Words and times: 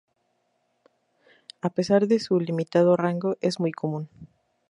A 1.61 1.69
pesar 1.69 2.07
de 2.07 2.17
su 2.19 2.39
limitado 2.39 2.97
rango, 2.97 3.37
es 3.39 3.59
muy 3.59 3.71
común. 3.71 4.09